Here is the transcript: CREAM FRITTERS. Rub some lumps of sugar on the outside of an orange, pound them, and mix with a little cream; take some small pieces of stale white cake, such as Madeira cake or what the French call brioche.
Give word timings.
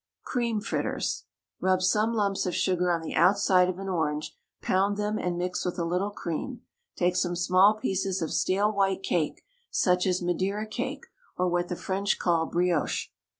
CREAM 0.23 0.61
FRITTERS. 0.61 1.25
Rub 1.59 1.83
some 1.83 2.15
lumps 2.15 2.47
of 2.47 2.55
sugar 2.55 2.89
on 2.91 3.03
the 3.03 3.13
outside 3.13 3.69
of 3.69 3.77
an 3.77 3.87
orange, 3.87 4.35
pound 4.59 4.97
them, 4.97 5.19
and 5.19 5.37
mix 5.37 5.63
with 5.63 5.77
a 5.77 5.85
little 5.85 6.09
cream; 6.09 6.61
take 6.95 7.15
some 7.15 7.35
small 7.35 7.75
pieces 7.75 8.19
of 8.19 8.33
stale 8.33 8.71
white 8.73 9.03
cake, 9.03 9.43
such 9.69 10.07
as 10.07 10.19
Madeira 10.19 10.65
cake 10.65 11.05
or 11.37 11.47
what 11.47 11.67
the 11.67 11.75
French 11.75 12.17
call 12.17 12.47
brioche. 12.47 13.09